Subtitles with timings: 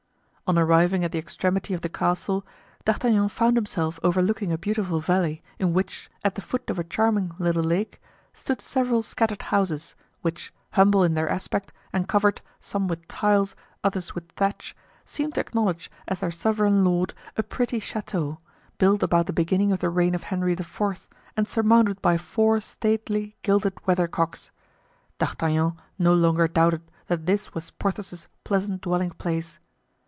[0.47, 2.45] On arriving at the extremity of the castle
[2.83, 7.31] D'Artagnan found himself overlooking a beautiful valley, in which, at the foot of a charming
[7.39, 8.01] little lake,
[8.33, 14.13] stood several scattered houses, which, humble in their aspect, and covered, some with tiles, others
[14.13, 14.75] with thatch,
[15.05, 18.39] seemed to acknowledge as their sovereign lord a pretty chateau,
[18.77, 21.07] built about the beginning of the reign of Henry IV.,
[21.37, 24.51] and surmounted by four stately, gilded weather cocks.
[25.17, 29.57] D'Artagnan no longer doubted that this was Porthos's pleasant dwelling place.